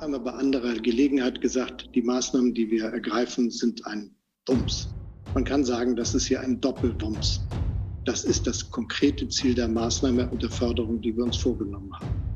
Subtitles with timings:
[0.00, 4.10] einmal bei anderer Gelegenheit gesagt, die Maßnahmen, die wir ergreifen, sind ein
[4.46, 4.94] Wumms.
[5.34, 7.40] Man kann sagen, das ist hier ein Doppelwumms.
[8.04, 12.28] Das ist das konkrete Ziel der Maßnahme und der Förderung, die wir uns vorgenommen haben.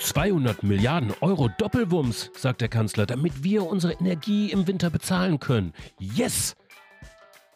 [0.00, 5.72] 200 Milliarden Euro Doppelwumms, sagt der Kanzler, damit wir unsere Energie im Winter bezahlen können.
[6.00, 6.56] Yes!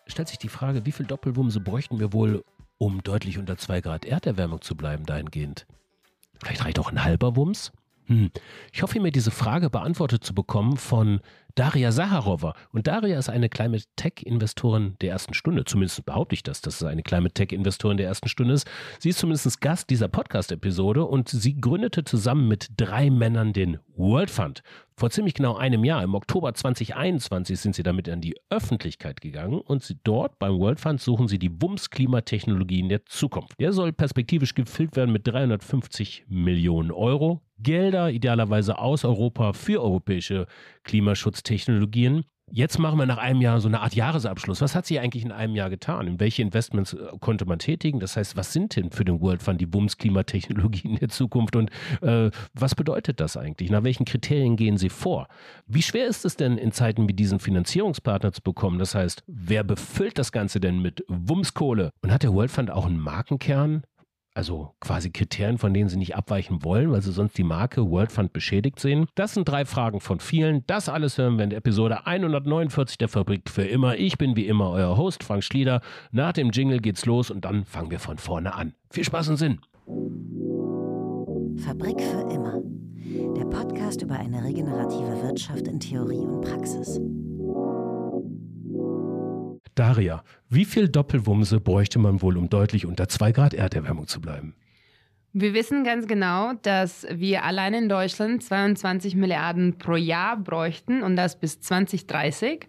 [0.07, 2.45] Stellt sich die Frage, wie viel Doppelwumse bräuchten wir wohl,
[2.83, 5.67] um deutlich unter 2 Grad Erderwärmung zu bleiben dahingehend?
[6.41, 7.71] Vielleicht reicht auch ein halber Wumms?
[8.07, 8.33] Hm.
[8.73, 11.21] Ich hoffe mir diese Frage beantwortet zu bekommen von
[11.55, 12.55] Daria Saharova.
[12.73, 15.65] Und Daria ist eine Climate Tech-Investorin der ersten Stunde.
[15.65, 18.69] Zumindest behaupte ich das, dass es eine Climate Tech-Investorin der ersten Stunde ist.
[18.99, 24.31] Sie ist zumindest Gast dieser Podcast-Episode und sie gründete zusammen mit drei Männern den World
[24.31, 24.63] Fund.
[24.97, 29.61] Vor ziemlich genau einem Jahr, im Oktober 2021, sind sie damit an die Öffentlichkeit gegangen
[29.61, 33.59] und sie dort beim World Fund suchen sie die WUMS-Klimatechnologien der Zukunft.
[33.59, 37.41] Der soll perspektivisch gefüllt werden mit 350 Millionen Euro.
[37.63, 40.47] Gelder idealerweise aus Europa für europäische
[40.85, 42.25] Klimaschutztechnologien.
[42.55, 44.61] Jetzt machen wir nach einem Jahr so eine Art Jahresabschluss.
[44.61, 46.07] Was hat sich eigentlich in einem Jahr getan?
[46.07, 47.99] In welche Investments äh, konnte man tätigen?
[47.99, 51.71] Das heißt, was sind denn für den World Fund die Bums-Klimatechnologien der Zukunft und
[52.03, 53.71] äh, was bedeutet das eigentlich?
[53.71, 55.29] Nach welchen Kriterien gehen sie vor?
[55.67, 58.79] Wie schwer ist es denn in Zeiten wie diesen Finanzierungspartner zu bekommen?
[58.79, 61.91] Das heißt, wer befüllt das Ganze denn mit Wumskohle?
[62.03, 63.83] Und hat der World Fund auch einen Markenkern?
[64.35, 68.13] Also quasi Kriterien, von denen sie nicht abweichen wollen, weil sie sonst die Marke World
[68.13, 69.07] Fund beschädigt sehen?
[69.15, 70.65] Das sind drei Fragen von vielen.
[70.67, 73.97] Das alles hören wir in Episode 149 der Fabrik für immer.
[73.97, 75.81] Ich bin wie immer euer Host Frank Schlieder.
[76.11, 78.75] Nach dem Jingle geht's los und dann fangen wir von vorne an.
[78.91, 79.61] Viel Spaß und Sinn.
[81.65, 82.63] Fabrik für immer.
[83.37, 86.99] Der Podcast über eine regenerative Wirtschaft in Theorie und Praxis.
[89.75, 94.55] Daria, wie viel Doppelwumse bräuchte man wohl, um deutlich unter 2 Grad Erderwärmung zu bleiben?
[95.35, 101.17] Wir wissen ganz genau, dass wir allein in Deutschland 22 Milliarden pro Jahr bräuchten und
[101.17, 102.69] das bis 2030,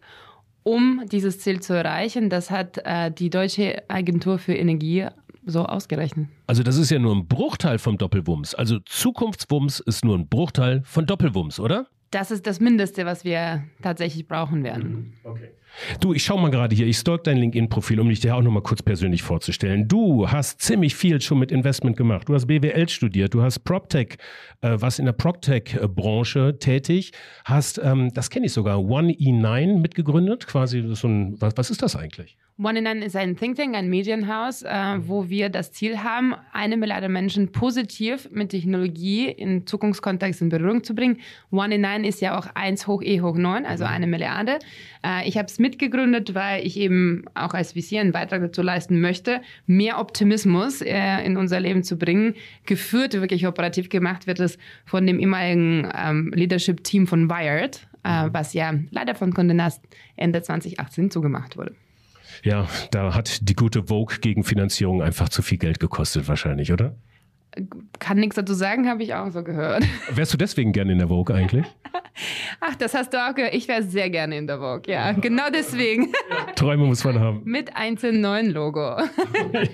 [0.63, 2.29] um dieses Ziel zu erreichen.
[2.29, 5.07] Das hat äh, die Deutsche Agentur für Energie
[5.45, 6.29] so ausgerechnet.
[6.47, 8.55] Also das ist ja nur ein Bruchteil vom Doppelwumms.
[8.55, 11.87] Also Zukunftswumms ist nur ein Bruchteil von Doppelwumms, oder?
[12.13, 15.13] Das ist das Mindeste, was wir tatsächlich brauchen werden.
[15.23, 15.49] Okay.
[15.99, 18.51] Du, ich schau mal gerade hier, ich stalk dein LinkedIn-Profil, um dich dir auch noch
[18.51, 19.87] mal kurz persönlich vorzustellen.
[19.87, 22.29] Du hast ziemlich viel schon mit Investment gemacht.
[22.29, 24.17] Du hast BWL studiert, du hast PropTech,
[24.61, 27.13] äh, was in der PropTech-Branche tätig,
[27.45, 31.95] hast, ähm, das kenne ich sogar, OneE9 mitgegründet, quasi so ein, was, was ist das
[31.95, 32.37] eigentlich?
[32.59, 37.09] OneE9 ist ein Think Tank, ein Medienhaus, äh, wo wir das Ziel haben, eine Milliarde
[37.09, 41.17] Menschen positiv mit Technologie in Zukunftskontext in Berührung zu bringen.
[41.51, 44.59] OneE9 ist ja auch 1 hoch E hoch 9, also eine Milliarde.
[45.03, 49.01] Äh, ich habe es mitgegründet, weil ich eben auch als VC einen Beitrag dazu leisten
[49.01, 52.35] möchte, mehr Optimismus äh, in unser Leben zu bringen.
[52.67, 58.53] Geführt, wirklich operativ gemacht wird es von dem ehemaligen ähm, Leadership-Team von Wired, äh, was
[58.53, 59.81] ja leider von Condé Nast
[60.15, 61.73] Ende 2018 zugemacht wurde.
[62.43, 66.95] Ja, da hat die gute Vogue gegen Finanzierung einfach zu viel Geld gekostet wahrscheinlich, oder?
[67.99, 69.83] kann nichts dazu sagen, habe ich auch so gehört.
[70.11, 71.65] Wärst du deswegen gerne in der Vogue eigentlich?
[72.59, 73.53] Ach, das hast du auch gehört.
[73.53, 75.11] Ich wäre sehr gerne in der Vogue, ja.
[75.13, 76.13] Genau deswegen.
[76.55, 77.41] Träume muss man haben.
[77.43, 78.79] Mit einzelnen neuen Logo.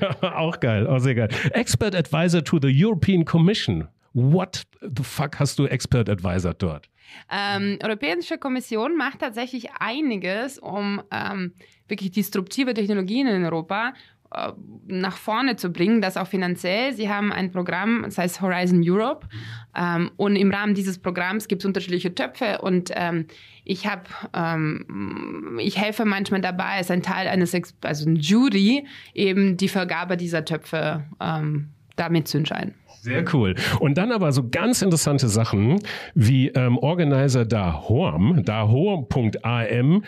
[0.01, 1.29] ja, auch geil, auch sehr geil.
[1.51, 3.87] Expert Advisor to the European Commission.
[4.13, 6.89] What the fuck hast du Expert Advisor dort?
[7.31, 11.53] Ähm, Europäische Kommission macht tatsächlich einiges, um ähm,
[11.87, 13.93] wirklich disruptive Technologien in Europa
[14.31, 14.51] äh,
[14.87, 16.93] nach vorne zu bringen, das auch finanziell.
[16.93, 19.27] Sie haben ein Programm, das heißt Horizon Europe.
[19.75, 23.25] Ähm, und im Rahmen dieses Programms gibt es unterschiedliche Töpfe und ähm,
[23.63, 24.03] ich habe,
[24.33, 30.17] ähm, ich helfe manchmal dabei, als ein Teil eines, also ein Jury, eben die Vergabe
[30.17, 32.75] dieser Töpfe ähm, damit zu entscheiden.
[33.01, 33.55] Sehr cool.
[33.79, 35.79] Und dann aber so ganz interessante Sachen
[36.15, 40.03] wie ähm, Organizer Dahorm, dahorm.am,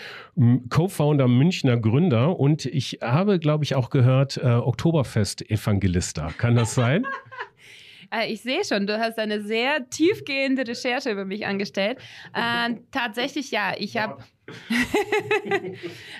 [0.69, 6.29] Co-Founder Münchner Gründer und ich habe, glaube ich, auch gehört, äh, Oktoberfest-Evangelista.
[6.37, 7.05] Kann das sein?
[8.13, 11.97] Äh, ich sehe schon, du hast eine sehr tiefgehende Recherche über mich angestellt.
[12.33, 14.17] Äh, tatsächlich ja, ich habe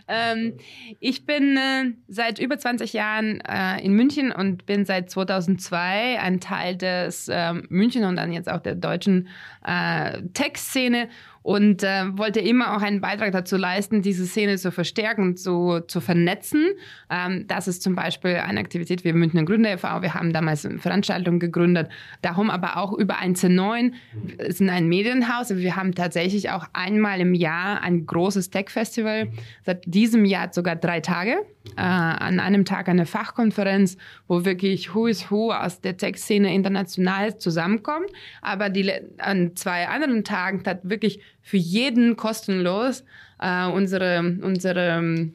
[0.07, 0.57] ähm,
[1.00, 6.39] ich bin äh, seit über 20 Jahren äh, in München und bin seit 2002 ein
[6.39, 9.28] Teil des äh, München und dann jetzt auch der deutschen
[9.66, 11.10] äh, Tech-Szene
[11.44, 16.00] und äh, wollte immer auch einen Beitrag dazu leisten, diese Szene zu verstärken zu, zu
[16.00, 16.70] vernetzen.
[17.10, 20.02] Ähm, das ist zum Beispiel eine Aktivität wie Münchner Gründer e.V.
[20.02, 21.90] Wir haben damals eine Veranstaltung gegründet,
[22.22, 23.94] darum aber auch über 1.9
[24.38, 25.56] ist ein Medienhaus.
[25.56, 29.30] Wir haben tatsächlich auch einmal im Jahr ein großes Tech-Festival,
[29.66, 31.38] seit diesem Jahr sogar drei Tage.
[31.78, 33.98] Äh, an einem Tag eine Fachkonferenz,
[34.28, 38.10] wo wirklich Who is Who aus der Tech-Szene international zusammenkommt.
[38.42, 43.04] Aber die, an zwei anderen Tagen hat wirklich für jeden kostenlos
[43.40, 45.31] äh, unsere, unsere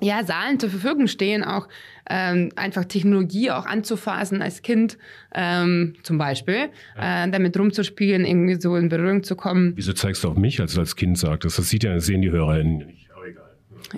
[0.00, 1.68] ja, Saalen zur Verfügung stehen, auch
[2.08, 4.98] ähm, einfach Technologie auch anzufassen als Kind
[5.34, 7.24] ähm, zum Beispiel, ja.
[7.24, 9.72] äh, damit rumzuspielen, irgendwie so in Berührung zu kommen.
[9.76, 11.58] Wieso zeigst du auf mich, als du als Kind sagtest?
[11.58, 13.03] Das sieht ja, das sehen die HörerInnen nicht.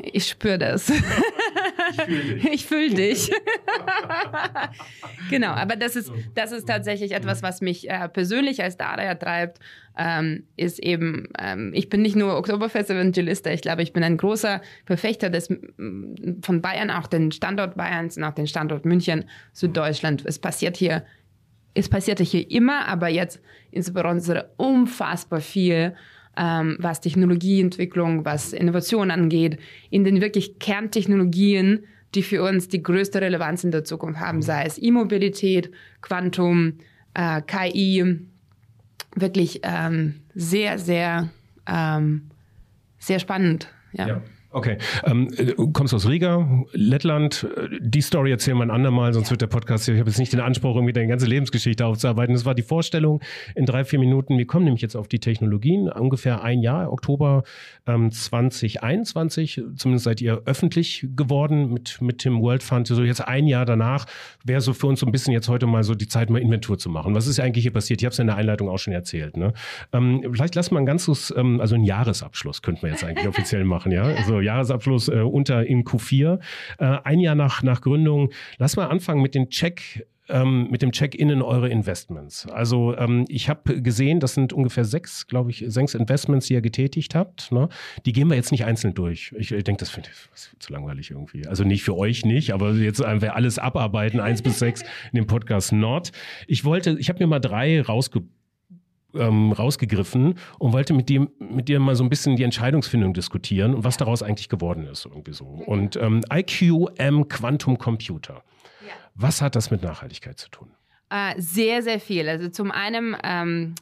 [0.02, 0.92] Ich spüre das.
[2.50, 3.30] Ich fühle dich.
[5.30, 9.60] genau, aber das ist, das ist tatsächlich etwas, was mich äh, persönlich als Daria treibt,
[9.96, 14.60] ähm, ist eben, ähm, ich bin nicht nur Oktoberfest-Evangelista, ich glaube, ich bin ein großer
[14.84, 20.24] Verfechter des, von Bayern, auch den Standort Bayerns und auch den Standort München, Süddeutschland.
[20.26, 21.04] Es passiert hier,
[21.74, 23.40] es passierte hier immer, aber jetzt
[23.70, 25.94] insbesondere unfassbar viel
[26.36, 29.58] ähm, was Technologieentwicklung, was Innovation angeht,
[29.90, 31.84] in den wirklich Kerntechnologien,
[32.14, 36.74] die für uns die größte Relevanz in der Zukunft haben, sei es E-Mobilität, Quantum,
[37.14, 38.18] äh, KI,
[39.14, 41.30] wirklich ähm, sehr, sehr,
[41.66, 42.30] ähm,
[42.98, 43.68] sehr spannend.
[43.92, 44.08] ja.
[44.08, 44.22] ja.
[44.56, 47.46] Okay, ähm, du kommst aus Riga, Lettland.
[47.78, 49.32] Die Story erzählen wir ein andermal, sonst ja.
[49.32, 52.34] wird der Podcast, ich habe jetzt nicht den Anspruch, irgendwie deine ganze Lebensgeschichte aufzuarbeiten.
[52.34, 53.20] Das war die Vorstellung
[53.54, 54.38] in drei, vier Minuten.
[54.38, 55.90] Wir kommen nämlich jetzt auf die Technologien.
[55.90, 57.42] Ungefähr ein Jahr, Oktober
[57.86, 62.86] ähm, 2021, zumindest seid ihr öffentlich geworden mit, mit dem World Fund.
[62.86, 64.06] So jetzt ein Jahr danach
[64.42, 66.78] wäre so für uns so ein bisschen jetzt heute mal so die Zeit, mal Inventur
[66.78, 67.14] zu machen.
[67.14, 68.00] Was ist eigentlich hier passiert?
[68.00, 69.36] Ich habe es in der Einleitung auch schon erzählt.
[69.36, 69.52] Ne?
[69.92, 73.64] Ähm, vielleicht lass mal ein ganzes, ähm, also einen Jahresabschluss könnten wir jetzt eigentlich offiziell
[73.64, 74.04] machen, ja?
[74.04, 76.40] Also Jahresabschluss äh, unter in Q4.
[76.78, 78.30] Äh, ein Jahr nach, nach Gründung.
[78.58, 82.46] Lass mal anfangen mit dem Check ähm, mit dem Check-in in eure Investments.
[82.46, 86.60] Also ähm, ich habe gesehen, das sind ungefähr sechs, glaube ich, sechs Investments, die ihr
[86.60, 87.52] getätigt habt.
[87.52, 87.68] Ne?
[88.04, 89.32] Die gehen wir jetzt nicht einzeln durch.
[89.38, 91.46] Ich, ich denke, das finde ich zu langweilig irgendwie.
[91.46, 94.82] Also nicht für euch nicht, aber jetzt einfach alles abarbeiten, eins bis sechs
[95.12, 96.12] in dem Podcast Nord.
[96.46, 98.35] Ich wollte, ich habe mir mal drei rausgebracht
[99.18, 103.74] ähm, rausgegriffen und wollte mit dir, mit dir mal so ein bisschen die Entscheidungsfindung diskutieren
[103.74, 105.06] und was daraus eigentlich geworden ist.
[105.06, 105.44] Irgendwie so.
[105.44, 108.42] Und ähm, IQM Quantum Computer.
[109.16, 110.68] Was hat das mit Nachhaltigkeit zu tun?
[111.10, 112.28] Äh, sehr, sehr viel.
[112.28, 113.74] Also zum einen, ähm,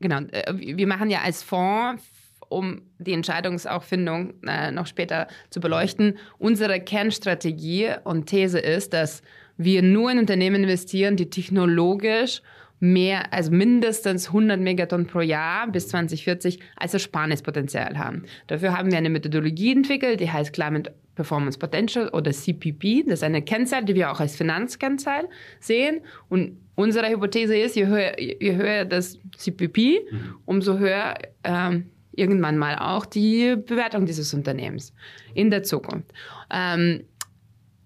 [0.00, 2.02] genau, äh, wir machen ja als Fonds
[2.48, 6.18] um die Entscheidungsauffindung äh, noch später zu beleuchten.
[6.38, 9.22] Unsere Kernstrategie und These ist, dass
[9.56, 12.42] wir nur in Unternehmen investieren, die technologisch
[12.82, 18.24] mehr, also mindestens 100 Megatonnen pro Jahr bis 2040 als Ersparnispotenzial haben.
[18.48, 23.04] Dafür haben wir eine Methodologie entwickelt, die heißt Climate Performance Potential oder CPP.
[23.04, 25.28] Das ist eine Kennzahl, die wir auch als Finanzkennzahl
[25.60, 26.00] sehen.
[26.28, 30.34] Und unsere Hypothese ist, je höher, je höher das CPP, mhm.
[30.44, 31.14] umso höher
[31.44, 34.92] ähm, irgendwann mal auch die Bewertung dieses Unternehmens
[35.34, 36.12] in der Zukunft.
[36.50, 37.04] Ähm,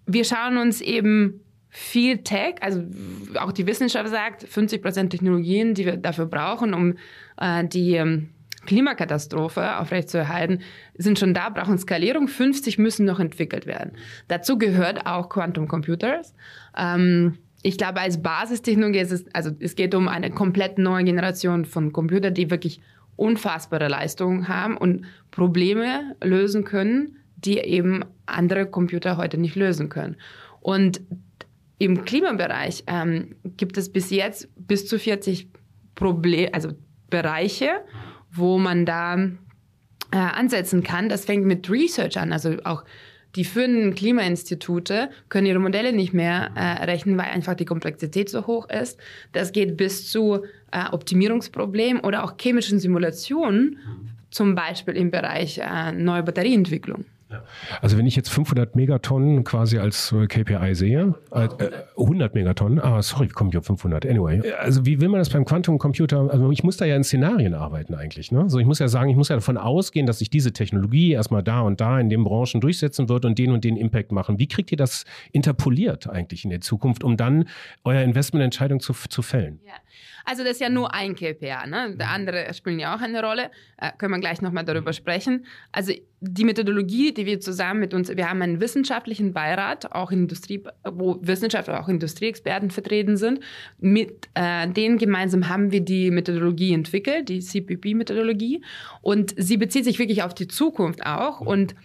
[0.06, 1.42] wir schauen uns eben
[1.78, 2.82] viel Tech, also
[3.38, 6.94] auch die Wissenschaft sagt, 50 Prozent Technologien, die wir dafür brauchen, um
[7.38, 8.30] äh, die ähm,
[8.64, 10.62] Klimakatastrophe aufrechtzuerhalten,
[10.96, 12.28] sind schon da, brauchen Skalierung.
[12.28, 13.92] 50 müssen noch entwickelt werden.
[14.26, 16.34] Dazu gehört auch Quantum Computers.
[16.78, 21.66] Ähm, ich glaube, als Basistechnologie ist es, also es geht um eine komplett neue Generation
[21.66, 22.80] von Computern, die wirklich
[23.16, 30.16] unfassbare Leistungen haben und Probleme lösen können, die eben andere Computer heute nicht lösen können.
[30.60, 31.02] Und
[31.78, 35.48] im Klimabereich ähm, gibt es bis jetzt bis zu 40
[35.94, 36.72] Problem, also
[37.10, 37.70] Bereiche,
[38.30, 39.16] wo man da
[40.10, 41.08] äh, ansetzen kann.
[41.08, 42.84] Das fängt mit Research an, also auch
[43.36, 48.46] die führenden Klimainstitute können ihre Modelle nicht mehr äh, rechnen, weil einfach die Komplexität so
[48.46, 48.98] hoch ist.
[49.32, 53.78] Das geht bis zu äh, Optimierungsproblemen oder auch chemischen Simulationen,
[54.30, 57.04] zum Beispiel im Bereich äh, neue Batterieentwicklung.
[57.80, 61.48] Also wenn ich jetzt 500 Megatonnen quasi als äh, KPI sehe, äh,
[61.98, 64.06] 100 Megatonnen, ah sorry, wie komme ich auf 500?
[64.06, 67.02] Anyway, also wie will man das beim Quantum Computer, also ich muss da ja in
[67.02, 68.30] Szenarien arbeiten eigentlich.
[68.30, 68.42] Ne?
[68.42, 71.42] Also ich muss ja sagen, ich muss ja davon ausgehen, dass sich diese Technologie erstmal
[71.42, 74.38] da und da in den Branchen durchsetzen wird und den und den Impact machen.
[74.38, 77.48] Wie kriegt ihr das interpoliert eigentlich in der Zukunft, um dann
[77.82, 79.58] euer Investmententscheidung zu, zu fällen?
[79.66, 79.72] Ja.
[80.26, 81.66] Also das ist ja nur ein KPA.
[81.66, 81.94] Ne?
[81.96, 83.50] Der andere spielen ja auch eine Rolle.
[83.78, 85.46] Äh, können wir gleich nochmal darüber sprechen.
[85.70, 90.64] Also die Methodologie, die wir zusammen mit uns, wir haben einen wissenschaftlichen Beirat, auch Industrie,
[90.84, 93.38] wo Wissenschaftler, auch Industrieexperten vertreten sind.
[93.78, 98.62] Mit äh, denen gemeinsam haben wir die Methodologie entwickelt, die CPP-Methodologie.
[99.02, 101.76] Und sie bezieht sich wirklich auf die Zukunft auch und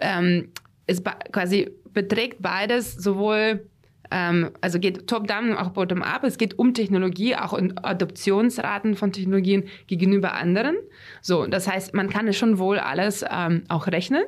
[0.00, 0.48] ähm,
[0.86, 1.02] es
[1.32, 3.66] quasi beträgt beides sowohl
[4.10, 6.24] ähm, also geht top-down auch bottom-up.
[6.24, 10.76] Es geht um Technologie, auch um Adoptionsraten von Technologien gegenüber anderen.
[11.20, 14.22] So, das heißt, man kann es schon wohl alles ähm, auch rechnen.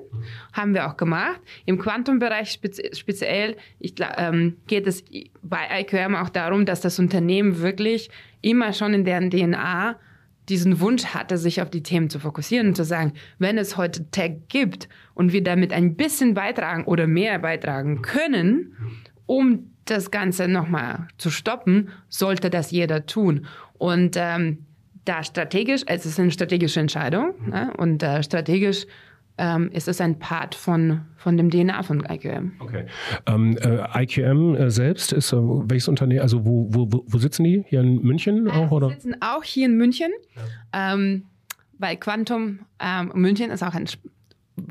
[0.52, 1.40] Haben wir auch gemacht.
[1.66, 5.04] Im Quantum-Bereich spezi speziell ich, ähm, geht es
[5.42, 8.10] bei IQM auch darum, dass das Unternehmen wirklich
[8.40, 9.96] immer schon in deren DNA
[10.48, 14.10] diesen Wunsch hatte, sich auf die Themen zu fokussieren und zu sagen, wenn es heute
[14.10, 18.76] Tech gibt und wir damit ein bisschen beitragen oder mehr beitragen können,
[19.26, 23.46] um das Ganze nochmal zu stoppen, sollte das jeder tun.
[23.78, 24.66] Und ähm,
[25.04, 27.72] da strategisch, es ist eine strategische Entscheidung ne?
[27.76, 28.86] und äh, strategisch
[29.38, 32.52] ähm, ist es ein Part von, von dem DNA von IQM.
[32.60, 32.86] Okay.
[33.26, 37.64] Ähm, äh, IQM äh, selbst ist äh, welches Unternehmen, also wo, wo, wo sitzen die?
[37.66, 38.70] Hier in München auch?
[38.70, 38.88] Äh, oder?
[38.88, 40.10] Sie sitzen auch hier in München.
[40.72, 40.94] Ja.
[40.94, 41.24] Ähm,
[41.78, 43.86] weil Quantum, ähm, München ist auch ein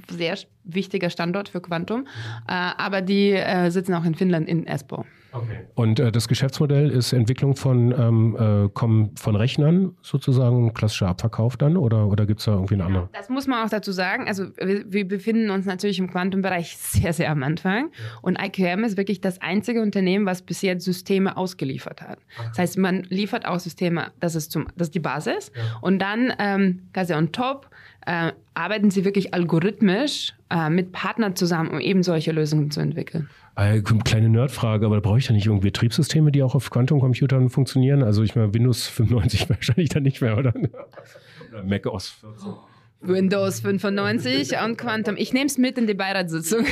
[0.09, 2.07] sehr wichtiger Standort für Quantum,
[2.47, 5.05] äh, aber die äh, sitzen auch in Finnland in Espoo.
[5.31, 5.59] Okay.
[5.75, 11.77] Und äh, das Geschäftsmodell ist Entwicklung von, ähm, äh, von Rechnern sozusagen, klassischer Abverkauf dann
[11.77, 13.09] oder, oder gibt es da irgendwie eine andere?
[13.13, 14.27] Das muss man auch dazu sagen.
[14.27, 18.19] Also wir, wir befinden uns natürlich im Quantum-Bereich sehr, sehr am Anfang ja.
[18.21, 22.19] und IQM ist wirklich das einzige Unternehmen, was bis jetzt Systeme ausgeliefert hat.
[22.37, 22.47] Okay.
[22.49, 25.61] Das heißt, man liefert auch Systeme, das ist, zum, das ist die Basis ja.
[25.81, 27.69] und dann ähm, quasi on top
[28.05, 33.29] äh, arbeiten sie wirklich algorithmisch äh, mit Partnern zusammen, um eben solche Lösungen zu entwickeln.
[33.61, 37.49] Äh, kleine Nerdfrage, aber da brauche ich ja nicht irgendwie Betriebssysteme, die auch auf Quantum-Computern
[37.49, 38.01] funktionieren?
[38.01, 40.53] Also ich meine, Windows 95 wahrscheinlich dann nicht mehr, oder?
[40.55, 42.53] oder Mac OS 14.
[43.01, 45.15] Windows 95 und Quantum.
[45.17, 46.65] Ich nehme es mit in die Beiratssitzung.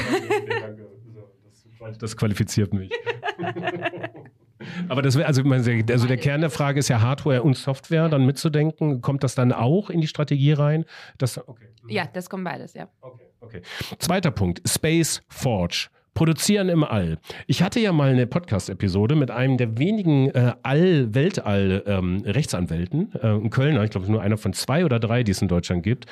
[2.00, 2.92] Das qualifiziert mich.
[4.90, 8.26] Aber das wäre, also, also der Kern der Frage ist ja Hardware und Software dann
[8.26, 9.02] mitzudenken.
[9.02, 10.86] Kommt das dann auch in die Strategie rein?
[11.18, 11.68] Das, okay.
[11.88, 12.90] Ja, das kommt beides, ja.
[13.02, 13.62] Okay, okay.
[14.00, 15.90] Zweiter Punkt, Space Forge.
[16.20, 17.18] Produzieren im All.
[17.48, 23.50] Ich hatte ja mal eine Podcast-Episode mit einem der wenigen äh, All-Weltall-Rechtsanwälten ähm, äh, in
[23.50, 23.82] Köln.
[23.82, 26.08] Ich glaube, nur einer von zwei oder drei, die es in Deutschland gibt.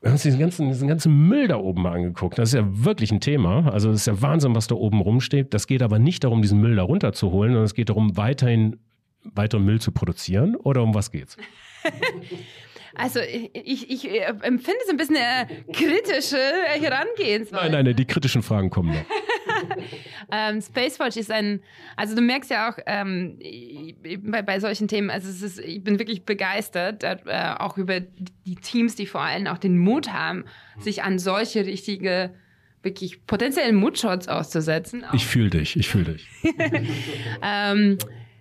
[0.00, 2.36] Wir haben uns diesen ganzen, diesen ganzen Müll da oben mal angeguckt.
[2.36, 3.72] Das ist ja wirklich ein Thema.
[3.72, 5.54] Also es ist ja Wahnsinn, was da oben rumsteht.
[5.54, 8.80] Das geht aber nicht darum, diesen Müll da runterzuholen, sondern es geht darum, weiterhin
[9.22, 10.56] weiteren Müll zu produzieren.
[10.56, 11.36] Oder um was geht's?
[12.94, 17.62] Also ich, ich äh, empfinde so ein bisschen eine kritische Herangehensweise.
[17.62, 19.04] Nein, nein, nein, die kritischen Fragen kommen noch.
[20.32, 21.60] Ähm, Spaceforge ist ein,
[21.96, 23.38] also du merkst ja auch ähm,
[24.22, 27.16] bei, bei solchen Themen, also es ist, ich bin wirklich begeistert, äh,
[27.58, 30.44] auch über die Teams, die vor allem auch den Mut haben,
[30.78, 32.34] sich an solche richtige
[32.82, 35.04] wirklich potenziellen Mutshots auszusetzen.
[35.12, 36.28] Ich fühle dich, ich fühle dich.
[37.42, 37.98] ähm,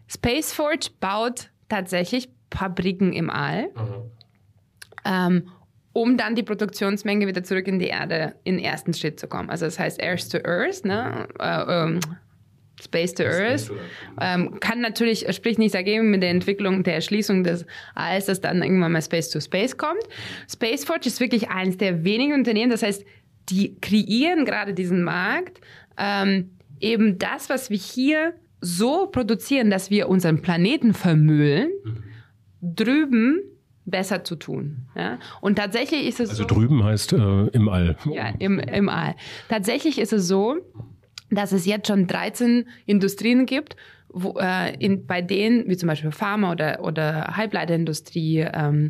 [0.08, 3.70] Spaceforge baut tatsächlich Fabriken im All.
[3.70, 4.12] Mhm
[5.08, 5.50] ähm,
[5.98, 9.50] um dann die Produktionsmenge wieder zurück in die Erde in den ersten Schritt zu kommen.
[9.50, 11.28] Also das heißt Earth to Earth, ne?
[11.40, 12.00] Äh, ähm,
[12.80, 13.72] Space to Earth.
[14.22, 18.62] Ähm, kann natürlich, spricht nichts dagegen mit der Entwicklung, der Erschließung des Alls, dass dann
[18.62, 20.04] irgendwann mal Space to Space kommt.
[20.48, 23.04] Spaceforge ist wirklich eines der wenigen Unternehmen, das heißt,
[23.50, 25.62] die kreieren gerade diesen Markt,
[25.98, 32.04] ähm, eben das, was wir hier so produzieren, dass wir unseren Planeten vermüllen, mhm.
[32.62, 33.42] drüben
[33.88, 34.86] besser zu tun.
[34.96, 35.18] Ja?
[35.42, 37.96] Und tatsächlich ist es also so, drüben heißt äh, im All.
[38.12, 39.16] Ja, im, im All.
[39.50, 40.58] Tatsächlich ist es so,
[41.32, 43.76] dass es jetzt schon 13 Industrien gibt,
[44.10, 48.90] wo, äh, in, bei denen, wie zum Beispiel Pharma oder, oder Halbleiterindustrie, ähm,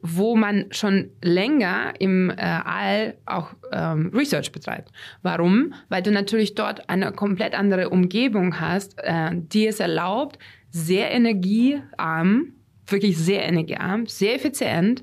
[0.00, 4.90] wo man schon länger im äh, All auch ähm, Research betreibt.
[5.22, 5.74] Warum?
[5.88, 10.38] Weil du natürlich dort eine komplett andere Umgebung hast, äh, die es erlaubt,
[10.70, 12.54] sehr energiearm
[12.86, 15.02] wirklich sehr energiearm, sehr effizient,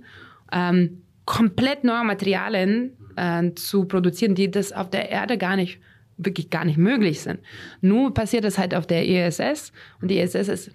[0.51, 5.79] ähm, komplett neue Materialien äh, zu produzieren, die das auf der Erde gar nicht
[6.17, 7.39] wirklich gar nicht möglich sind.
[7.81, 9.71] Nur passiert das halt auf der ISS
[10.01, 10.71] und die ISS ist,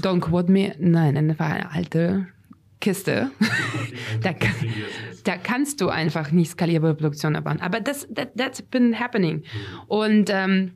[0.00, 1.36] don't quote me, nein, eine
[1.70, 2.26] alte
[2.80, 3.30] Kiste.
[4.22, 4.34] da,
[5.24, 7.60] da, kannst du einfach nicht skalierbare Produktion erbauen.
[7.60, 9.44] Aber das, that, that's been happening.
[9.86, 10.72] Und ähm,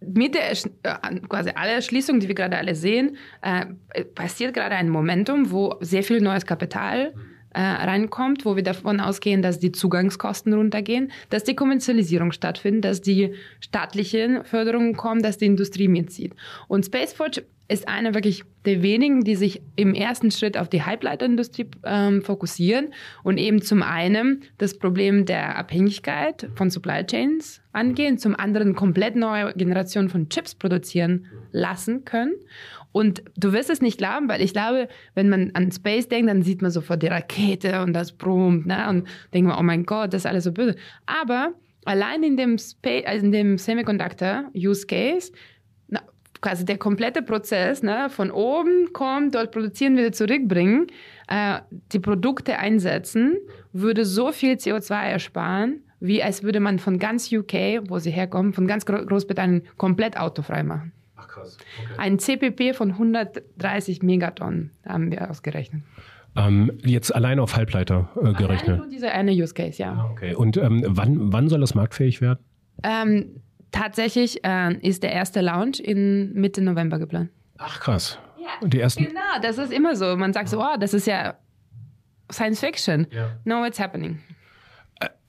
[0.00, 3.66] mit der äh, quasi aller Erschließung, die wir gerade alle sehen, äh,
[4.04, 7.14] passiert gerade ein Momentum, wo sehr viel neues Kapital
[7.54, 13.00] äh, reinkommt, wo wir davon ausgehen, dass die Zugangskosten runtergehen, dass die Kommerzialisierung stattfindet, dass
[13.00, 16.34] die staatlichen Förderungen kommen, dass die Industrie mitzieht.
[16.68, 21.66] Und Spaceforge ist einer wirklich der wenigen, die sich im ersten Schritt auf die Halbleiterindustrie
[21.84, 28.34] ähm, fokussieren und eben zum einen das Problem der Abhängigkeit von Supply Chains angehen, zum
[28.34, 32.34] anderen komplett neue Generationen von Chips produzieren lassen können.
[32.92, 36.42] Und du wirst es nicht glauben, weil ich glaube, wenn man an Space denkt, dann
[36.42, 38.88] sieht man sofort die Rakete und das brummt ne?
[38.88, 40.76] und denkt man, oh mein Gott, das ist alles so böse.
[41.06, 41.52] Aber
[41.84, 42.56] allein in dem,
[43.04, 45.32] also dem Semiconductor Use Case,
[46.40, 50.86] quasi der komplette Prozess, ne, von oben kommt, dort produzieren, wieder zurückbringen,
[51.28, 51.60] äh,
[51.92, 53.36] die Produkte einsetzen,
[53.72, 58.52] würde so viel CO2 ersparen, wie als würde man von ganz UK, wo sie herkommen,
[58.52, 60.92] von ganz Großbritannien komplett autofrei machen.
[61.38, 61.58] Krass.
[61.82, 61.94] Okay.
[61.98, 65.82] Ein CPP von 130 Megatonnen haben wir ausgerechnet.
[66.36, 68.68] Ähm, jetzt allein auf Halbleiter äh, gerechnet.
[68.68, 69.92] Allein nur dieser eine Use Case, ja.
[69.92, 70.34] Ah, okay.
[70.34, 72.38] Und ähm, wann, wann soll das marktfähig werden?
[72.84, 73.40] Ähm,
[73.72, 77.30] tatsächlich äh, ist der erste Launch in Mitte November geplant.
[77.58, 78.18] Ach krass.
[78.38, 80.16] Ja, Und die ersten genau, das ist immer so.
[80.16, 81.34] Man sagt so, oh, das ist ja
[82.30, 83.06] Science Fiction.
[83.10, 83.30] Ja.
[83.44, 84.20] No, it's happening.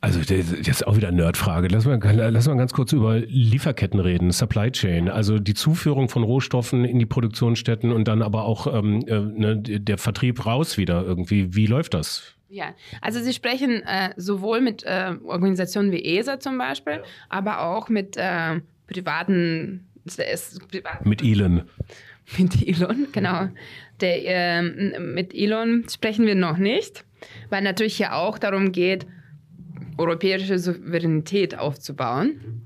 [0.01, 1.67] Also das ist auch wieder eine Nerdfrage.
[1.67, 5.09] Lass mal, lass mal ganz kurz über Lieferketten reden, Supply Chain.
[5.09, 9.57] Also die Zuführung von Rohstoffen in die Produktionsstätten und dann aber auch ähm, äh, ne,
[9.57, 11.53] der Vertrieb raus wieder irgendwie.
[11.53, 12.35] Wie läuft das?
[12.47, 17.03] Ja, also Sie sprechen äh, sowohl mit äh, Organisationen wie ESA zum Beispiel, ja.
[17.27, 21.07] aber auch mit äh, privaten, privaten...
[21.07, 21.63] Mit Elon.
[22.37, 23.49] Mit Elon, genau.
[24.01, 27.03] Der, ähm, mit Elon sprechen wir noch nicht,
[27.49, 29.07] weil natürlich hier auch darum geht,
[29.99, 32.65] europäische Souveränität aufzubauen.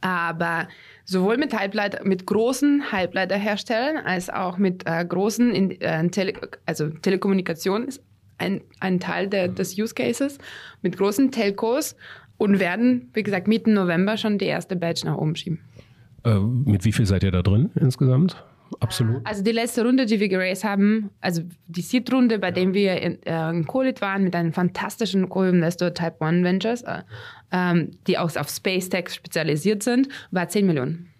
[0.00, 0.68] Aber
[1.04, 6.34] sowohl mit Halbleiter, mit großen Halbleiterherstellern als auch mit äh, großen, in, äh, Tele,
[6.66, 8.02] also Telekommunikation ist
[8.38, 10.38] ein, ein Teil der, des Use Cases,
[10.82, 11.96] mit großen Telcos
[12.38, 15.60] und werden, wie gesagt, Mitte November schon die erste Batch nach oben schieben.
[16.24, 18.42] Äh, mit wie viel seid ihr da drin insgesamt?
[18.80, 19.26] Absolut?
[19.26, 22.52] Also die letzte Runde, die wir geraced haben, also die Seed-Runde, bei ja.
[22.52, 27.02] der wir in, äh, in Colit waren mit einem fantastischen Co-Investor Type One Ventures, äh,
[27.52, 31.11] ähm, die auch auf Space Tech spezialisiert sind, war 10 Millionen.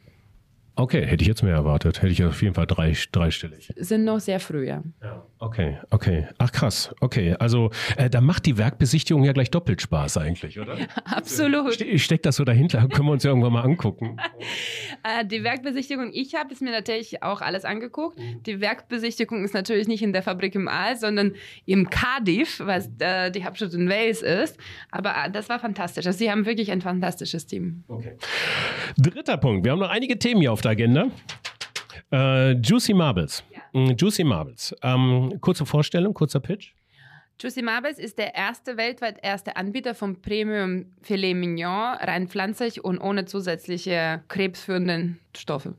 [0.74, 2.00] Okay, hätte ich jetzt mehr erwartet.
[2.00, 3.72] Hätte ich auf jeden Fall drei, dreistellig.
[3.76, 4.82] Sind noch sehr früh, ja.
[5.02, 5.26] ja.
[5.38, 6.28] Okay, okay.
[6.38, 6.94] Ach krass.
[7.00, 10.78] Okay, also äh, da macht die Werkbesichtigung ja gleich doppelt Spaß eigentlich, oder?
[11.04, 11.74] Absolut.
[11.74, 12.88] Ste steckt das so dahinter?
[12.92, 14.16] Können wir uns ja irgendwann mal angucken.
[15.02, 18.18] äh, die Werkbesichtigung, ich habe es mir natürlich auch alles angeguckt.
[18.18, 18.42] Mhm.
[18.44, 21.34] Die Werkbesichtigung ist natürlich nicht in der Fabrik im Aal, sondern
[21.66, 24.56] im Cardiff, was äh, die Hauptstadt in Wales ist.
[24.90, 26.06] Aber äh, das war fantastisch.
[26.06, 27.84] Also sie haben wirklich ein fantastisches Team.
[27.88, 28.16] Okay.
[28.96, 29.64] Dritter Punkt.
[29.64, 31.06] Wir haben noch einige Themen hier auf der Agenda.
[32.12, 33.42] Äh, Juicy Marbles.
[33.50, 33.80] Ja.
[33.80, 34.74] Mm, Juicy Marbles.
[34.82, 36.72] Ähm, kurze Vorstellung, kurzer Pitch.
[37.40, 42.98] Juicy Marbles ist der erste, weltweit erste Anbieter von Premium Filet Mignon, rein pflanzlich und
[42.98, 45.74] ohne zusätzliche krebsführenden Stoffe.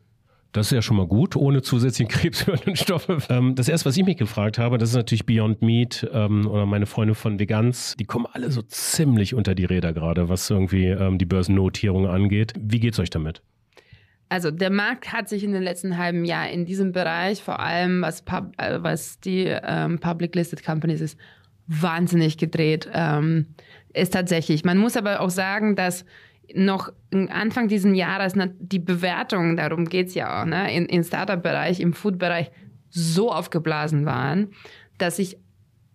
[0.51, 3.19] Das ist ja schon mal gut, ohne zusätzlichen krebsführenden Stoffe.
[3.29, 6.65] Ähm, das erste, was ich mich gefragt habe, das ist natürlich Beyond Meat ähm, oder
[6.65, 7.95] meine Freunde von Vegans.
[7.97, 12.53] Die kommen alle so ziemlich unter die Räder gerade, was irgendwie ähm, die Börsennotierung angeht.
[12.59, 13.41] Wie geht's euch damit?
[14.33, 18.01] Also der Markt hat sich in den letzten halben Jahr in diesem Bereich, vor allem
[18.01, 21.19] was, Pub, äh, was die ähm, Public Listed Companies ist,
[21.67, 22.89] wahnsinnig gedreht.
[22.91, 23.53] Ähm,
[23.93, 24.65] ist tatsächlich.
[24.65, 26.03] Man muss aber auch sagen, dass
[26.51, 31.93] noch Anfang dieses Jahres die Bewertungen, darum geht es ja auch, ne, im Startup-Bereich, im
[31.93, 32.49] Food-Bereich
[32.89, 34.47] so aufgeblasen waren,
[34.97, 35.37] dass ich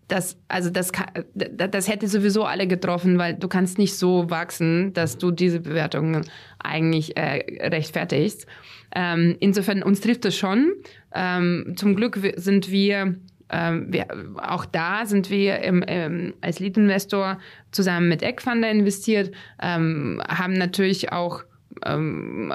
[0.08, 0.90] das, also das,
[1.34, 6.24] das hätte sowieso alle getroffen, weil du kannst nicht so wachsen, dass du diese Bewertungen
[6.58, 8.46] eigentlich äh, rechtfertigst.
[8.94, 10.72] Ähm, insofern, uns trifft es schon.
[11.14, 13.16] Ähm, zum Glück sind wir,
[13.50, 14.06] ähm, wir,
[14.42, 17.38] auch da sind wir im, ähm, als Lead-Investor
[17.70, 21.44] zusammen mit Eckfunder investiert, ähm, haben natürlich auch
[21.84, 22.52] ähm,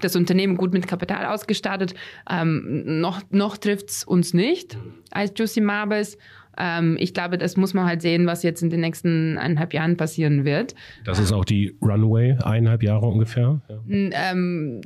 [0.00, 1.94] das Unternehmen gut mit Kapital ausgestattet.
[2.30, 4.76] Ähm, noch noch trifft es uns nicht
[5.10, 6.18] als Juicy Marbles.
[6.58, 9.96] Ähm, ich glaube, das muss man halt sehen, was jetzt in den nächsten eineinhalb Jahren
[9.96, 10.74] passieren wird.
[11.04, 13.60] Das ist auch die Runway, eineinhalb Jahre ungefähr?
[13.68, 13.78] Ja.
[13.86, 14.80] Ähm,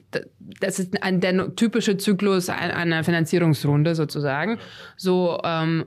[0.61, 4.59] das ist ein, der typische Zyklus einer Finanzierungsrunde sozusagen.
[4.97, 5.85] So, ähm,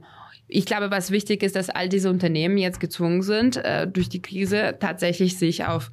[0.47, 4.21] ich glaube, was wichtig ist, dass all diese Unternehmen jetzt gezwungen sind, äh, durch die
[4.21, 5.89] Krise tatsächlich sich auf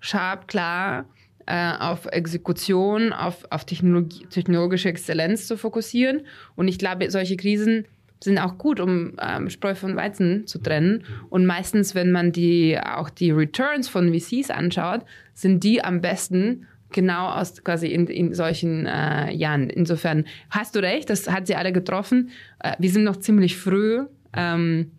[0.00, 1.06] sharp, klar,
[1.46, 6.22] äh, auf Exekution, auf, auf Technologie, technologische Exzellenz zu fokussieren.
[6.56, 7.86] Und ich glaube, solche Krisen
[8.22, 11.04] sind auch gut, um ähm, Spreu von Weizen zu trennen.
[11.28, 15.04] Und meistens, wenn man die, auch die Returns von VCs anschaut,
[15.34, 19.70] sind die am besten genau aus quasi in, in solchen äh, Jahren.
[19.70, 22.30] Insofern hast du recht, das hat sie alle getroffen.
[22.60, 24.04] Äh, wir sind noch ziemlich früh.
[24.34, 24.92] Ähm,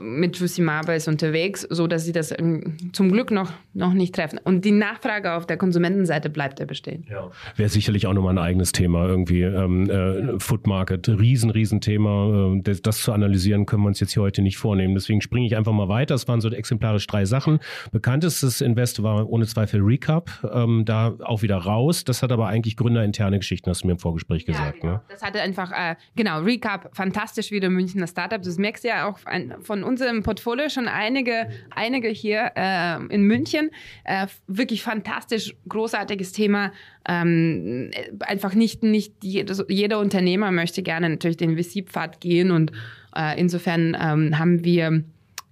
[0.00, 4.38] mit Juicy Marbles unterwegs, so dass sie das ähm, zum Glück noch, noch nicht treffen.
[4.42, 7.04] Und die Nachfrage auf der Konsumentenseite bleibt ja bestehen.
[7.10, 7.30] Ja.
[7.56, 9.42] Wäre sicherlich auch nochmal ein eigenes Thema irgendwie.
[9.42, 10.38] Ähm, äh, ja.
[10.38, 12.54] Food Market, riesen, riesen Thema.
[12.54, 14.94] Äh, das, das, zu analysieren können wir uns jetzt hier heute nicht vornehmen.
[14.94, 16.14] Deswegen springe ich einfach mal weiter.
[16.14, 17.58] Das waren so exemplarisch drei Sachen.
[17.90, 20.30] Bekanntestes Invest war ohne Zweifel Recap.
[20.52, 22.04] Ähm, da auch wieder raus.
[22.04, 24.80] Das hat aber eigentlich gründerinterne Geschichten, hast du mir im Vorgespräch gesagt.
[24.80, 24.94] genau.
[24.94, 25.00] Ne?
[25.08, 28.40] Das hatte einfach, äh, genau, Recap, fantastisch wieder Münchner Startup.
[28.40, 29.18] Das merkst du ja auch
[29.60, 33.70] von von unserem Portfolio schon einige, einige hier äh, in München.
[34.04, 36.72] Äh, wirklich fantastisch, großartiges Thema.
[37.06, 37.90] Ähm,
[38.20, 42.72] einfach nicht, nicht jeder, jeder Unternehmer möchte gerne natürlich den VC-Pfad gehen und
[43.16, 45.02] äh, insofern ähm, haben wir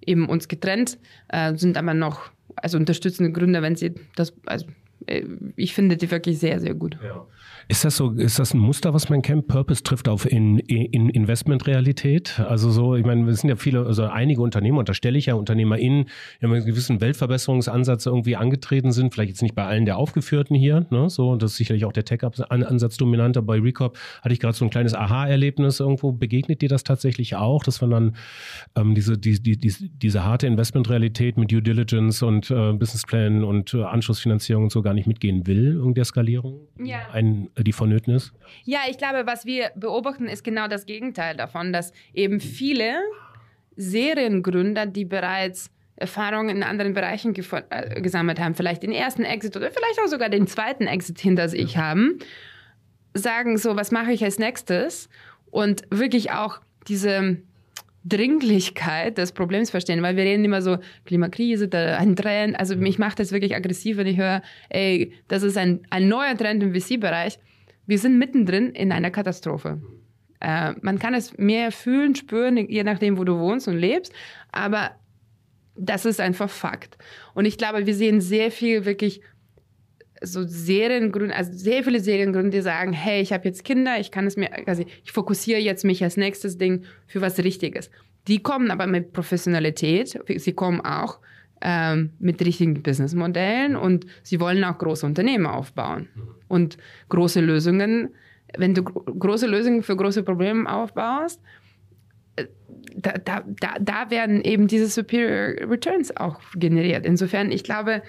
[0.05, 4.65] eben uns getrennt, äh, sind aber noch also unterstützende Gründer, wenn sie das, also
[5.07, 5.23] äh,
[5.55, 6.97] ich finde die wirklich sehr, sehr gut.
[7.03, 7.25] Ja.
[7.71, 9.47] Ist das so, ist das ein Muster, was man kennt?
[9.47, 12.37] Purpose trifft auf in, in Investmentrealität.
[12.41, 16.03] Also so, ich meine, es sind ja viele, also einige Unternehmer, unterstelle ich ja, UnternehmerInnen,
[16.03, 20.53] die haben einen gewissen Weltverbesserungsansatz irgendwie angetreten sind, vielleicht jetzt nicht bei allen der Aufgeführten
[20.53, 21.09] hier, ne?
[21.09, 23.41] So, das ist sicherlich auch der Tech-Ansatz dominanter.
[23.41, 26.11] Bei Recop hatte ich gerade so ein kleines Aha-Erlebnis irgendwo.
[26.11, 28.15] Begegnet dir das tatsächlich auch, dass man dann
[28.75, 33.73] ähm, diese, die, die, die, diese harte Investmentrealität mit Due Diligence und äh, Businessplan und
[33.73, 36.67] äh, Anschlussfinanzierung und so gar nicht mitgehen will, irgendeiner Skalierung?
[36.83, 37.07] Ja.
[37.13, 38.33] Ein, die vonnöten ist?
[38.63, 42.99] Ja, ich glaube, was wir beobachten, ist genau das Gegenteil davon, dass eben viele
[43.75, 49.71] Seriengründer, die bereits Erfahrungen in anderen Bereichen äh, gesammelt haben, vielleicht den ersten Exit oder
[49.71, 52.19] vielleicht auch sogar den zweiten Exit hinter sich haben,
[53.13, 55.09] sagen so, was mache ich als nächstes?
[55.51, 57.37] Und wirklich auch diese
[58.03, 63.19] Dringlichkeit des Problems verstehen, weil wir reden immer so Klimakrise, ein Trend, also mich macht
[63.19, 67.37] das wirklich aggressiv, wenn ich höre, ey, das ist ein, ein neuer Trend im VC-Bereich.
[67.91, 69.81] Wir sind mittendrin in einer Katastrophe.
[70.39, 74.13] Äh, man kann es mehr fühlen, spüren, je nachdem, wo du wohnst und lebst,
[74.49, 74.91] aber
[75.75, 76.97] das ist einfach Fakt.
[77.33, 79.19] Und ich glaube, wir sehen sehr viel wirklich
[80.21, 84.25] so Seriengründe, also sehr viele Seriengründe, die sagen, hey, ich habe jetzt Kinder, ich kann
[84.25, 87.91] es mir, also ich fokussiere jetzt mich als nächstes Ding für was Richtiges.
[88.29, 91.19] Die kommen aber mit Professionalität, sie kommen auch
[91.61, 96.09] ähm, mit richtigen Businessmodellen und sie wollen auch große Unternehmen aufbauen.
[96.47, 96.77] Und
[97.09, 98.09] große Lösungen,
[98.57, 101.41] wenn du große Lösungen für große Probleme aufbaust,
[102.35, 102.45] äh,
[102.95, 107.05] da, da, da, da werden eben diese Superior Returns auch generiert.
[107.05, 108.01] Insofern, ich glaube,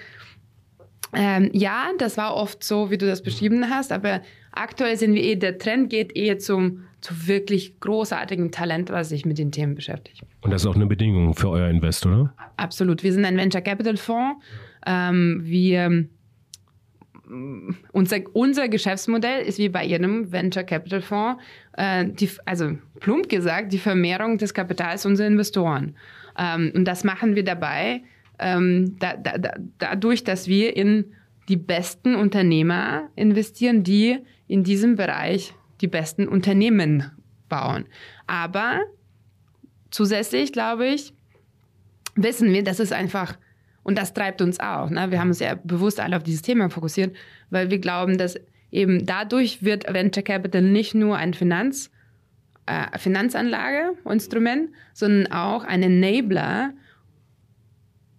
[1.13, 5.23] ähm, ja, das war oft so, wie du das beschrieben hast, aber aktuell sind wir
[5.23, 9.75] eh, der Trend geht eher zum, zu wirklich großartigen Talent, was sich mit den Themen
[9.75, 10.21] beschäftigt.
[10.41, 12.33] Und das ist auch eine Bedingung für euer Invest, oder?
[12.55, 13.03] Absolut.
[13.03, 14.41] Wir sind ein Venture Capital Fonds.
[14.87, 16.07] Ähm, wir,
[17.91, 23.73] unser, unser Geschäftsmodell ist wie bei jedem Venture Capital Fonds, äh, die, also plump gesagt,
[23.73, 25.97] die Vermehrung des Kapitals unserer Investoren.
[26.39, 28.03] Ähm, und das machen wir dabei,
[28.39, 31.05] ähm, da, da, da, dadurch, dass wir in
[31.49, 37.11] die besten Unternehmer investieren, die in diesem Bereich die besten Unternehmen
[37.49, 37.85] bauen.
[38.25, 38.79] Aber
[39.91, 41.13] zusätzlich, glaube ich,
[42.15, 43.37] wissen wir, dass es einfach,
[43.83, 45.11] und das treibt uns auch, ne?
[45.11, 47.15] wir haben uns ja bewusst alle auf dieses Thema fokussiert,
[47.49, 48.39] weil wir glauben, dass
[48.71, 51.91] eben dadurch wird Venture Capital nicht nur ein Finanz,
[52.65, 56.73] äh, Finanzanlage, Instrument, sondern auch ein Enabler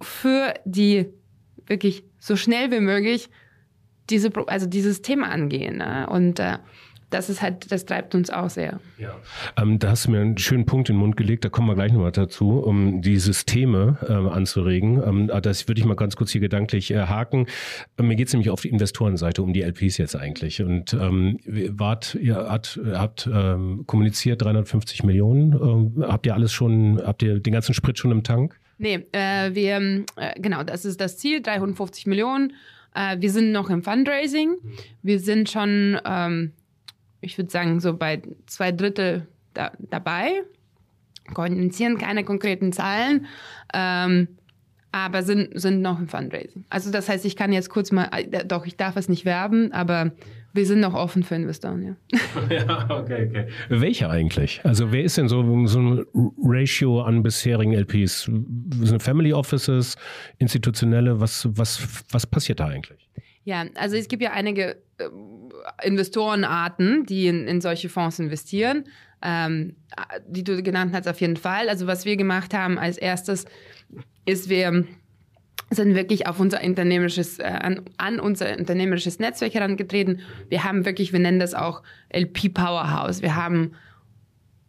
[0.02, 1.06] für die
[1.66, 3.30] wirklich so schnell wie möglich
[4.10, 5.78] diese, also dieses Thema angehen.
[5.78, 6.06] Ne?
[6.10, 6.58] Und äh,
[7.14, 8.80] das ist halt, das treibt uns auch sehr.
[8.98, 9.14] Ja.
[9.56, 11.76] Ähm, da hast du mir einen schönen Punkt in den Mund gelegt, da kommen wir
[11.76, 15.00] gleich nochmal dazu, um die Systeme ähm, anzuregen.
[15.00, 17.46] Ähm, ah, das würde ich mal ganz kurz hier gedanklich äh, haken.
[17.98, 20.60] Ähm, mir geht es nämlich auf die Investorenseite, um die LPs jetzt eigentlich.
[20.60, 26.02] Und ähm, wart, ihr hat, habt ähm, kommuniziert 350 Millionen.
[26.02, 28.58] habt ihr alles schon, habt ihr den ganzen Sprit schon im Tank?
[28.78, 32.54] Nee, äh, wir, äh, genau, das ist das Ziel, 350 Millionen.
[32.92, 34.56] Äh, wir sind noch im Fundraising.
[35.02, 36.52] Wir sind schon, ähm,
[37.24, 40.42] ich würde sagen, so bei zwei Drittel da, dabei.
[41.32, 43.26] Kommunizieren keine konkreten Zahlen,
[43.72, 44.28] ähm,
[44.92, 46.66] aber sind, sind noch im Fundraising.
[46.68, 49.72] Also das heißt, ich kann jetzt kurz mal, äh, doch, ich darf es nicht werben,
[49.72, 50.12] aber
[50.52, 51.96] wir sind noch offen für Investoren, ja.
[52.54, 53.46] ja, okay, okay.
[53.70, 54.60] Welche eigentlich?
[54.64, 56.04] Also wer ist denn so, so ein
[56.44, 58.30] Ratio an bisherigen LPs?
[58.82, 59.96] Sind Family Offices,
[60.38, 61.20] institutionelle?
[61.20, 63.08] Was, was, was passiert da eigentlich?
[63.44, 64.76] Ja, also es gibt ja einige
[65.82, 68.84] Investorenarten, die in, in solche Fonds investieren.
[69.22, 69.76] Ähm,
[70.28, 71.70] die du genannt hast, auf jeden Fall.
[71.70, 73.46] Also was wir gemacht haben als erstes,
[74.26, 74.84] ist, wir
[75.70, 80.20] sind wirklich auf unser unternehmerisches, äh, an, an, unser unternehmerisches Netzwerk herangetreten.
[80.48, 83.22] Wir haben wirklich, wir nennen das auch LP Powerhouse.
[83.22, 83.72] Wir haben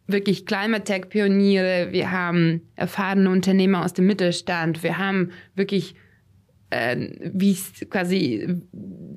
[0.07, 5.95] wirklich Climate Tech Pioniere, wir haben erfahrene Unternehmer aus dem Mittelstand, wir haben wirklich
[6.69, 7.57] äh, wie
[7.89, 8.61] quasi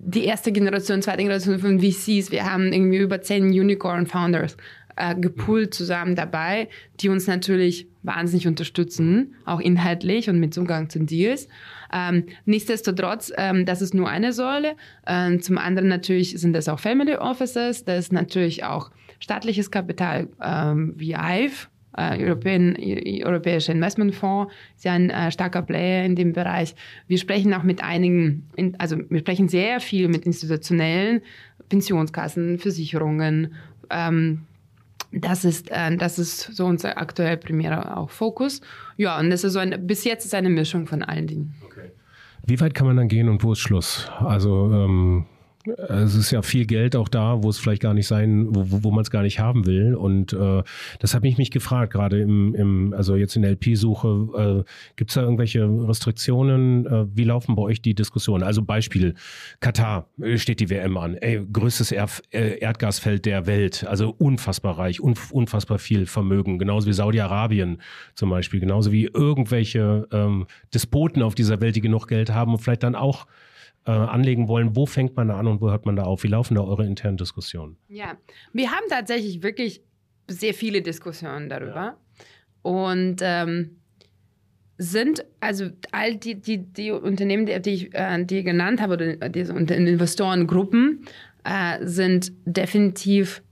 [0.09, 4.57] die erste Generation, zweite Generation von VCs, wir haben irgendwie über zehn Unicorn Founders
[4.97, 6.69] äh, gepoolt zusammen dabei,
[7.01, 11.47] die uns natürlich wahnsinnig unterstützen, auch inhaltlich und mit Zugang zu Deals.
[11.93, 14.77] Ähm, nichtsdestotrotz, ähm, das ist nur eine Säule.
[15.07, 18.91] Ähm, zum anderen natürlich sind das auch Family Offices, das ist natürlich auch
[19.21, 21.69] staatliches Kapital ähm, wie IVE,
[21.99, 22.77] äh, European,
[23.25, 26.75] Europäische Investmentfonds ist ja ein äh, starker Player in dem Bereich.
[27.07, 31.23] Wir sprechen auch mit einigen, also wir sprechen sehr viel mit institutionellen
[31.69, 33.55] Pensionskassen, Versicherungen.
[33.91, 34.43] Ähm,
[35.13, 38.61] das ist, äh, das ist so unser aktuell primärer auch Fokus.
[38.97, 41.55] Ja, und das ist so ein, bis jetzt ist eine Mischung von allen Dingen.
[41.65, 41.91] Okay.
[42.47, 44.11] Wie weit kann man dann gehen und wo ist Schluss?
[44.21, 45.27] Also ähm,
[45.77, 48.91] es ist ja viel Geld auch da, wo es vielleicht gar nicht sein, wo, wo
[48.91, 49.95] man es gar nicht haben will.
[49.95, 50.63] Und äh,
[50.99, 55.11] das habe ich mich gefragt, gerade im, im, also jetzt in der LP-Suche, äh, gibt
[55.11, 56.87] es da irgendwelche Restriktionen?
[56.87, 58.43] Äh, wie laufen bei euch die Diskussionen?
[58.43, 59.15] Also Beispiel,
[59.61, 61.15] Katar äh, steht die WM an.
[61.17, 66.87] Ey, größtes Erf äh, Erdgasfeld der Welt, also unfassbar reich, unf unfassbar viel Vermögen, genauso
[66.87, 67.81] wie Saudi-Arabien
[68.15, 72.59] zum Beispiel, genauso wie irgendwelche ähm, Despoten auf dieser Welt, die genug Geld haben und
[72.59, 73.27] vielleicht dann auch
[73.89, 76.23] äh, anlegen wollen, wo fängt man da an und wo hört man da auf?
[76.23, 77.79] Wie laufen da eure internen Diskussionen?
[77.89, 78.19] Ja,
[78.53, 79.83] wir haben tatsächlich wirklich
[80.29, 81.75] sehr viele Diskussionen darüber.
[81.75, 81.97] Ja.
[82.61, 83.79] Und ähm,
[84.77, 89.55] sind, also all die, die, die Unternehmen, die, die ich äh, die genannt habe, diese
[89.55, 91.07] Investorengruppen,
[91.45, 93.43] äh, sind definitiv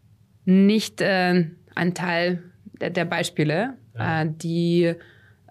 [0.44, 2.42] nicht äh, ein Teil
[2.80, 4.22] der, der Beispiele, ja.
[4.22, 4.94] Äh, die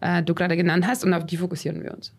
[0.01, 2.13] äh, du gerade genannt hast und auf die fokussieren wir uns.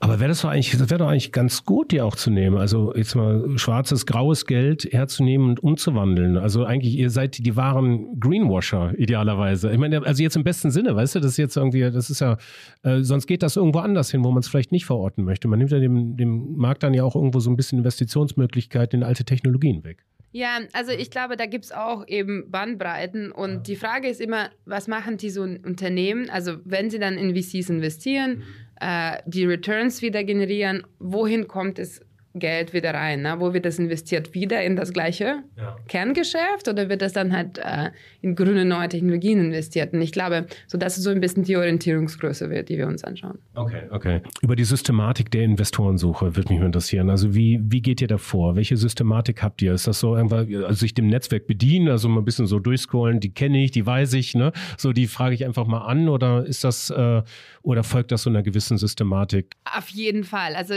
[0.00, 2.56] Aber wäre das doch eigentlich, das wäre doch eigentlich ganz gut, die auch zu nehmen.
[2.56, 6.36] Also jetzt mal schwarzes, graues Geld herzunehmen und umzuwandeln.
[6.36, 9.72] Also eigentlich, ihr seid die wahren Greenwasher, idealerweise.
[9.72, 12.20] Ich meine, also jetzt im besten Sinne, weißt du, das ist jetzt irgendwie, das ist
[12.20, 12.38] ja,
[12.84, 15.48] äh, sonst geht das irgendwo anders hin, wo man es vielleicht nicht verorten möchte.
[15.48, 19.04] Man nimmt ja dem, dem Markt dann ja auch irgendwo so ein bisschen Investitionsmöglichkeiten in
[19.04, 20.04] alte Technologien weg.
[20.30, 23.32] Ja, also ich glaube, da gibt es auch eben Bandbreiten.
[23.32, 23.58] Und ja.
[23.60, 26.28] die Frage ist immer, was machen diese Unternehmen?
[26.30, 31.78] Also wenn sie dann in VCs investieren, mhm äh, die Returns wieder generieren, wohin kommt
[31.78, 32.00] es
[32.38, 33.22] Geld wieder rein?
[33.22, 33.36] Ne?
[33.38, 34.34] Wo wird das investiert?
[34.34, 35.76] Wieder in das gleiche ja.
[35.88, 39.92] Kerngeschäft oder wird das dann halt äh, in grüne neue Technologien investiert?
[39.92, 43.38] Und ich glaube, so das ist so ein bisschen die Orientierungsgröße, die wir uns anschauen.
[43.54, 44.20] Okay, okay.
[44.42, 47.10] Über die Systematik der Investorensuche würde mich interessieren.
[47.10, 48.56] Also wie, wie geht ihr da vor?
[48.56, 49.72] Welche Systematik habt ihr?
[49.72, 53.20] Ist das so irgendwann, also sich dem Netzwerk bedienen, also mal ein bisschen so durchscrollen,
[53.20, 54.52] die kenne ich, die weiß ich, ne?
[54.76, 57.22] So, die frage ich einfach mal an oder ist das äh,
[57.68, 59.52] oder folgt das so einer gewissen Systematik?
[59.76, 60.54] Auf jeden Fall.
[60.56, 60.72] Also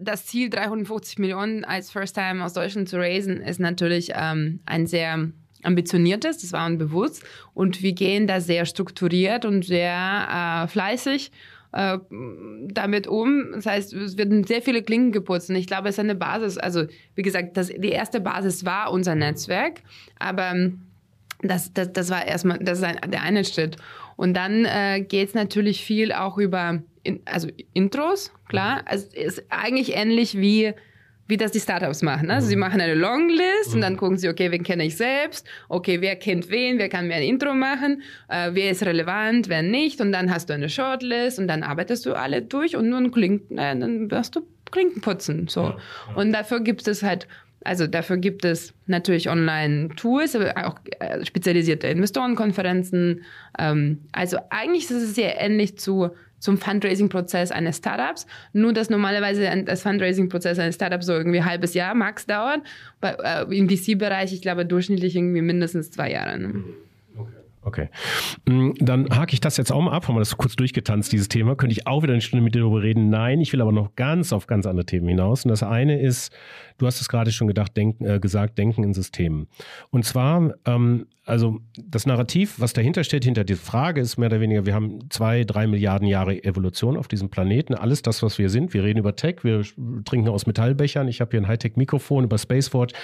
[0.00, 4.86] das Ziel 350 Millionen als First Time aus Deutschland zu raisen, ist natürlich ähm, ein
[4.86, 5.30] sehr
[5.64, 7.24] ambitioniertes, das war uns bewusst.
[7.54, 11.32] Und wir gehen da sehr strukturiert und sehr äh, fleißig
[11.72, 11.98] äh,
[12.68, 13.50] damit um.
[13.54, 15.50] Das heißt, es werden sehr viele Klingen geputzt.
[15.50, 16.56] Und ich glaube, es ist eine Basis.
[16.56, 16.84] Also,
[17.16, 19.80] wie gesagt, das, die erste Basis war unser Netzwerk.
[20.20, 20.82] Aber ähm,
[21.42, 23.76] das, das, das war erstmal, das ist ein, der eine Schritt.
[24.22, 28.76] Und dann äh, geht es natürlich viel auch über, in, also Intros, klar.
[28.76, 28.82] Mhm.
[28.84, 30.74] Also ist eigentlich ähnlich wie
[31.26, 32.30] wie das die Startups machen.
[32.30, 32.60] Also sie mhm.
[32.60, 33.96] machen eine Longlist und dann mhm.
[33.96, 35.44] gucken sie, okay, wen kenne ich selbst?
[35.68, 36.78] Okay, wer kennt wen?
[36.78, 38.02] Wer kann mir ein Intro machen?
[38.28, 39.48] Äh, wer ist relevant?
[39.48, 40.00] Wer nicht?
[40.00, 43.50] Und dann hast du eine Shortlist und dann arbeitest du alle durch und nun klingt,
[43.50, 45.48] äh, dann wirst du Klinken putzen.
[45.48, 45.74] So.
[46.14, 47.26] Und dafür gibt es halt
[47.64, 53.22] also dafür gibt es natürlich Online-Tools, aber auch äh, spezialisierte Investorenkonferenzen.
[53.58, 59.64] Ähm, also eigentlich ist es sehr ähnlich zu, zum Fundraising-Prozess eines Startups, nur dass normalerweise
[59.64, 62.60] das Fundraising-Prozess eines Startups so irgendwie ein halbes Jahr max dauert.
[63.00, 66.38] Bei, äh, Im VC-Bereich, ich glaube, durchschnittlich irgendwie mindestens zwei Jahre.
[66.38, 66.64] Ne?
[67.64, 67.88] Okay.
[68.48, 71.28] Mm, dann hake ich das jetzt auch mal ab, haben wir das kurz durchgetanzt, dieses
[71.28, 71.54] Thema.
[71.54, 73.08] Könnte ich auch wieder eine Stunde mit dir darüber reden?
[73.08, 75.44] Nein, ich will aber noch ganz auf ganz andere Themen hinaus.
[75.44, 76.32] Und das eine ist,
[76.82, 79.46] du hast es gerade schon gedacht, denken, äh, gesagt, denken in Systemen.
[79.90, 84.40] Und zwar, ähm, also das Narrativ, was dahinter steht, hinter dieser Frage ist mehr oder
[84.40, 87.74] weniger, wir haben zwei, drei Milliarden Jahre Evolution auf diesem Planeten.
[87.74, 88.74] Alles das, was wir sind.
[88.74, 89.62] Wir reden über Tech, wir
[90.04, 91.06] trinken aus Metallbechern.
[91.06, 92.94] Ich habe hier ein Hightech-Mikrofon über Spacewatch.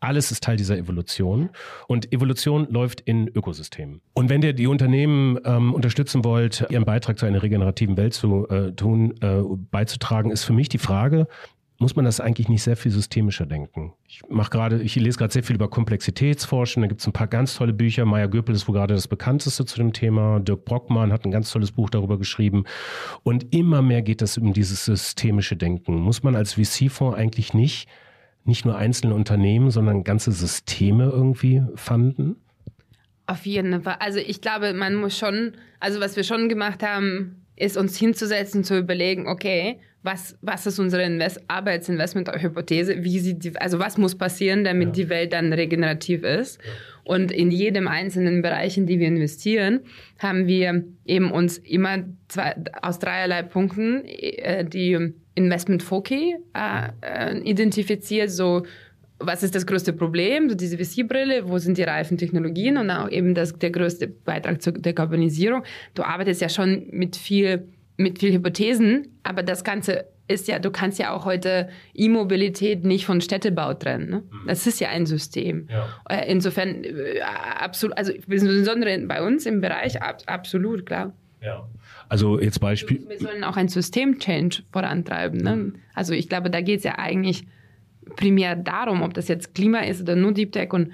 [0.00, 1.48] Alles ist Teil dieser Evolution.
[1.88, 4.02] Und Evolution läuft in Ökosystemen.
[4.12, 8.46] Und wenn ihr die Unternehmen ähm, unterstützen wollt, ihren Beitrag zu einer regenerativen Welt zu
[8.50, 11.26] äh, tun, äh, beizutragen, ist für mich die Frage,
[11.78, 13.92] muss man das eigentlich nicht sehr viel systemischer denken.
[14.06, 16.82] Ich mache gerade, ich lese gerade sehr viel über Komplexitätsforschung.
[16.82, 18.04] Da gibt es ein paar ganz tolle Bücher.
[18.04, 20.38] Maya Göpel ist wohl gerade das bekannteste zu dem Thema.
[20.38, 22.64] Dirk Brockmann hat ein ganz tolles Buch darüber geschrieben.
[23.24, 25.96] Und immer mehr geht es um dieses systemische Denken.
[25.96, 27.88] Muss man als VC-Fonds eigentlich nicht,
[28.44, 32.36] nicht nur einzelne Unternehmen, sondern ganze Systeme irgendwie fanden?
[33.26, 33.96] Auf jeden Fall.
[33.98, 38.64] Also ich glaube, man muss schon, also was wir schon gemacht haben, ist uns hinzusetzen,
[38.64, 43.02] zu überlegen, okay, was, was ist unsere Invest Arbeitsinvestment-Hypothese?
[43.02, 44.92] Wie sieht die, also was muss passieren, damit ja.
[44.92, 46.60] die Welt dann regenerativ ist?
[46.62, 46.72] Ja.
[47.04, 49.80] Und in jedem einzelnen Bereich, in die wir investieren,
[50.18, 57.38] haben wir eben uns immer zwei, aus dreierlei Punkten äh, die Investment Foki äh, äh,
[57.38, 58.64] identifiziert, so
[59.18, 60.48] was ist das größte Problem?
[60.48, 64.60] So diese VC-Brille, wo sind die reifen Technologien und auch eben das, der größte Beitrag
[64.60, 65.62] zur Dekarbonisierung.
[65.94, 70.70] Du arbeitest ja schon mit viel, mit viel Hypothesen, aber das Ganze ist ja, du
[70.70, 74.08] kannst ja auch heute E-Mobilität nicht von Städtebau trennen.
[74.08, 74.22] Ne?
[74.30, 74.46] Mhm.
[74.46, 75.68] Das ist ja ein System.
[75.70, 75.86] Ja.
[76.08, 81.12] Äh, insofern, äh, absolut, also insbesondere bei uns im Bereich, ab, absolut, klar.
[81.42, 81.68] Ja.
[82.08, 83.06] Also jetzt Beispiel.
[83.06, 85.40] Wir sollen auch ein System-Change vorantreiben.
[85.40, 85.56] Ne?
[85.56, 85.74] Mhm.
[85.94, 87.44] Also ich glaube, da geht es ja eigentlich
[88.16, 90.72] primär darum, ob das jetzt Klima ist oder nur Deep Tech.
[90.72, 90.92] Und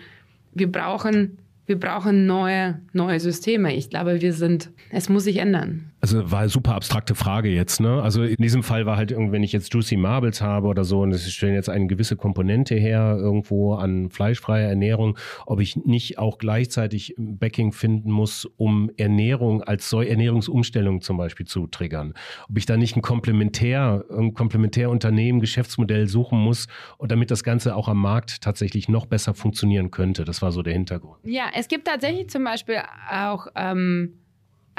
[0.55, 3.75] wir brauchen, wir brauchen neue, neue Systeme.
[3.75, 5.91] Ich glaube, wir sind, es muss sich ändern.
[6.01, 8.03] Also war super abstrakte Frage jetzt, ne?
[8.03, 11.03] Also in diesem Fall war halt irgendwie, wenn ich jetzt Juicy Marbles habe oder so
[11.03, 16.19] und es stellen jetzt eine gewisse Komponente her irgendwo an fleischfreier Ernährung, ob ich nicht
[16.19, 22.15] auch gleichzeitig Backing finden muss, um Ernährung als so Ernährungsumstellung zum Beispiel zu triggern.
[22.49, 26.67] Ob ich da nicht ein Komplementär, ein Komplementärunternehmen, Geschäftsmodell suchen muss,
[26.99, 30.25] und damit das Ganze auch am Markt tatsächlich noch besser funktionieren könnte.
[30.25, 31.19] Das war so der Hintergrund.
[31.25, 34.20] Ja, es gibt tatsächlich zum Beispiel auch ähm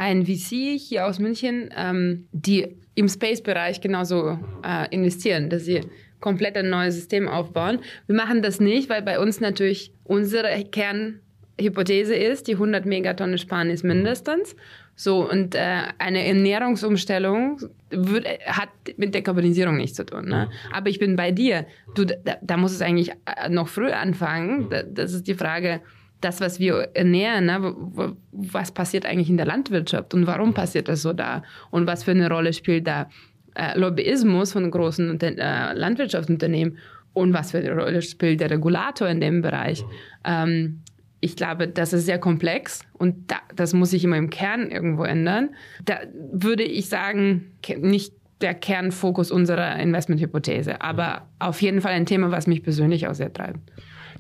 [0.02, 5.82] ein VC hier aus München, ähm, die im Space-Bereich genauso äh, investieren, dass sie
[6.20, 7.80] komplett ein neues System aufbauen.
[8.08, 13.70] Wir machen das nicht, weil bei uns natürlich unsere Kernhypothese ist, die 100 Megatonnen sparen
[13.70, 14.56] ist mindestens.
[14.96, 17.62] So, und äh, eine Ernährungsumstellung
[17.92, 20.30] wird, hat mit Dekarbonisierung nichts zu tun.
[20.30, 20.50] Ne?
[20.74, 21.68] Aber ich bin bei dir.
[21.94, 24.68] Du, da, da muss es eigentlich äh, noch früh anfangen.
[24.94, 25.82] das ist die Frage,
[26.22, 31.02] das, was wir ernähren, ne, was passiert eigentlich in der Landwirtschaft und warum passiert das
[31.02, 33.10] so da und was für eine Rolle spielt da
[33.56, 36.78] äh, Lobbyismus von großen äh, Landwirtschaftsunternehmen
[37.14, 39.84] und was für eine Rolle spielt der Regulator in dem Bereich.
[40.24, 40.82] Ähm,
[41.20, 45.04] ich glaube, das ist sehr komplex und da, das muss sich immer im Kern irgendwo
[45.04, 45.50] ändern.
[45.86, 46.00] Da
[46.32, 52.48] würde ich sagen, nicht der Kernfokus unserer Investmenthypothese, aber auf jeden Fall ein Thema, was
[52.48, 53.60] mich persönlich auch sehr treibt.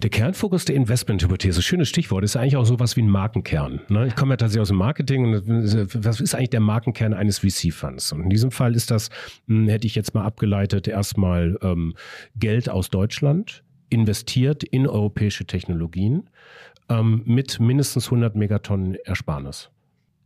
[0.01, 3.82] Der Kernfokus der Investmenthypothese, schönes Stichwort, ist eigentlich auch sowas wie ein Markenkern.
[3.89, 4.08] Ne?
[4.08, 5.43] Ich komme ja tatsächlich aus dem Marketing und
[6.06, 8.12] was ist eigentlich der Markenkern eines VC-Funds?
[8.13, 9.10] Und in diesem Fall ist das,
[9.47, 11.95] hm, hätte ich jetzt mal abgeleitet, erstmal ähm,
[12.36, 16.30] Geld aus Deutschland, investiert in europäische Technologien
[16.89, 19.69] ähm, mit mindestens 100 Megatonnen Ersparnis.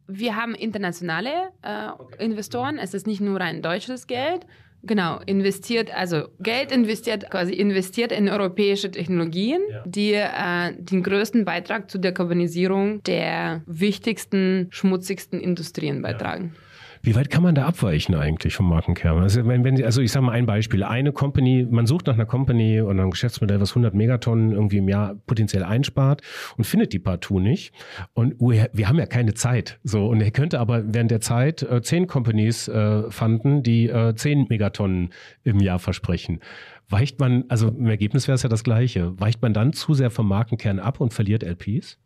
[0.08, 2.78] Wir haben internationale äh, Investoren.
[2.78, 4.46] Es ist nicht nur ein deutsches Geld,
[4.88, 9.84] Genau, investiert, also Geld investiert, quasi investiert in europäische Technologien, ja.
[9.86, 16.54] die äh, den größten Beitrag zur Dekarbonisierung der wichtigsten, schmutzigsten Industrien beitragen.
[16.54, 16.65] Ja.
[17.06, 19.22] Wie weit kann man da abweichen eigentlich vom Markenkern?
[19.22, 20.84] Also, wenn, wenn, also ich sage mal ein Beispiel.
[20.84, 24.90] Eine Company, man sucht nach einer Company oder einem Geschäftsmodell, was 100 Megatonnen irgendwie im
[24.90, 26.24] Jahr potenziell einspart
[26.58, 27.76] und findet die partout nicht.
[28.14, 29.80] Und wir, wir haben ja keine Zeit.
[29.84, 34.16] So, und er könnte aber während der Zeit äh, zehn Companies äh, fanden, die äh,
[34.16, 35.12] 10 Megatonnen
[35.44, 36.40] im Jahr versprechen.
[36.90, 40.10] Weicht man, also im Ergebnis wäre es ja das Gleiche, weicht man dann zu sehr
[40.10, 42.00] vom Markenkern ab und verliert LPs?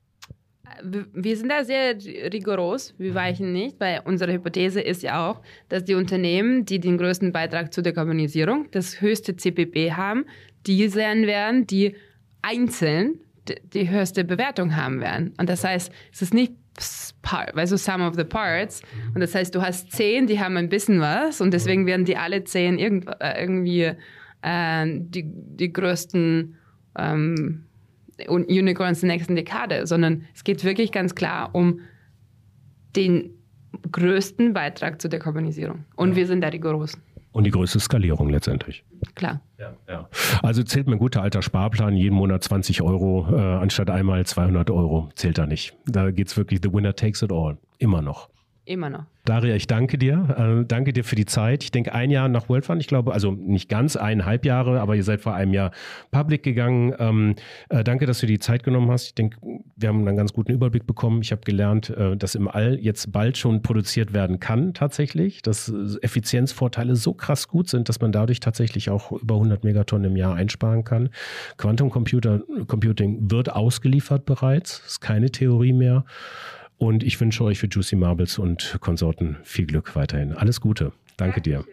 [0.84, 1.96] Wir sind da sehr
[2.32, 6.98] rigoros, wir weichen nicht, weil unsere Hypothese ist ja auch, dass die Unternehmen, die den
[6.98, 10.26] größten Beitrag zur Dekarbonisierung, das höchste CPP haben,
[10.66, 11.96] die sein werden, die
[12.42, 13.20] einzeln
[13.74, 15.34] die höchste Bewertung haben werden.
[15.38, 16.54] Und das heißt, es ist nicht
[17.22, 18.82] Part, also Sum of the Parts.
[19.14, 22.16] Und das heißt, du hast zehn, die haben ein bisschen was und deswegen werden die
[22.16, 23.92] alle zehn äh, irgendwie
[24.42, 26.56] äh, die, die größten
[26.98, 27.66] ähm,
[28.28, 31.82] Unicorns der nächsten Dekade, sondern es geht wirklich ganz klar um
[32.96, 33.32] den
[33.92, 35.86] größten Beitrag zur Dekarbonisierung.
[35.96, 36.16] Und ja.
[36.18, 36.98] wir sind da rigoros.
[37.32, 38.84] Und die größte Skalierung letztendlich.
[39.14, 39.42] Klar.
[39.60, 40.10] Ja, ja.
[40.42, 44.72] Also zählt mir ein guter alter Sparplan, jeden Monat 20 Euro äh, anstatt einmal 200
[44.72, 45.76] Euro, zählt da nicht.
[45.86, 47.58] Da geht es wirklich, the winner takes it all.
[47.78, 48.30] Immer noch.
[48.70, 49.06] Immer noch.
[49.26, 50.62] Daria, ich danke dir.
[50.62, 51.64] Äh, danke dir für die Zeit.
[51.64, 54.96] Ich denke, ein Jahr nach World Fund, ich glaube, also nicht ganz eineinhalb Jahre, aber
[54.96, 55.72] ihr seid vor einem Jahr
[56.12, 56.94] public gegangen.
[57.00, 57.36] Ähm,
[57.70, 59.08] äh, danke, dass du die Zeit genommen hast.
[59.08, 59.38] Ich denke,
[59.76, 61.22] wir haben einen ganz guten Überblick bekommen.
[61.24, 65.42] Ich habe gelernt, äh, dass im All jetzt bald schon produziert werden kann, tatsächlich.
[65.42, 70.16] Dass Effizienzvorteile so krass gut sind, dass man dadurch tatsächlich auch über 100 Megatonnen im
[70.16, 71.10] Jahr einsparen kann.
[71.58, 74.84] Quantum Computing wird ausgeliefert bereits.
[74.86, 76.06] Ist keine Theorie mehr.
[76.80, 80.34] Und ich wünsche euch für Juicy Marbles und Konsorten viel Glück weiterhin.
[80.34, 80.94] Alles Gute.
[81.18, 81.66] Danke dir.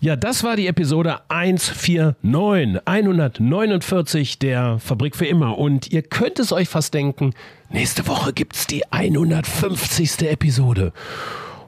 [0.00, 5.58] Ja, das war die Episode 149, 149 der Fabrik für immer.
[5.58, 7.34] Und ihr könnt es euch fast denken,
[7.70, 10.22] nächste Woche gibt es die 150.
[10.22, 10.92] Episode.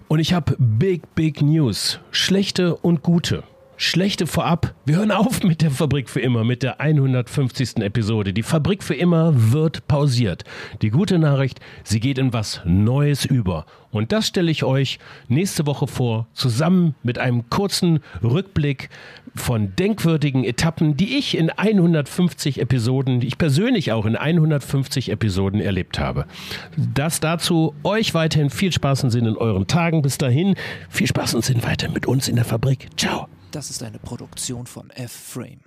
[0.08, 2.00] Und ich habe big, big News.
[2.10, 3.44] Schlechte und gute.
[3.78, 4.74] Schlechte vorab.
[4.84, 7.76] Wir hören auf mit der Fabrik für immer, mit der 150.
[7.76, 8.32] Episode.
[8.32, 10.44] Die Fabrik für immer wird pausiert.
[10.82, 13.64] Die gute Nachricht, sie geht in was Neues über.
[13.90, 14.98] Und das stelle ich euch
[15.28, 18.90] nächste Woche vor, zusammen mit einem kurzen Rückblick
[19.34, 25.60] von denkwürdigen Etappen, die ich in 150 Episoden, die ich persönlich auch in 150 Episoden
[25.60, 26.26] erlebt habe.
[26.76, 27.74] Das dazu.
[27.84, 30.02] Euch weiterhin viel Spaß und Sinn in euren Tagen.
[30.02, 30.56] Bis dahin,
[30.90, 32.88] viel Spaß und Sinn weiter mit uns in der Fabrik.
[32.96, 33.28] Ciao.
[33.50, 35.60] Das ist eine Produktion von F-Frame.